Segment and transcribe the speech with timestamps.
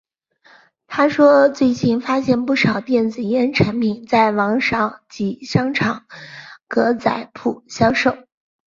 [0.87, 6.07] 他说最近发现不少电子烟产品在网上及商场
[6.67, 8.17] 格仔铺销售。